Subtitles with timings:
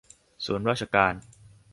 [0.45, 1.13] ศูนย์ราชการ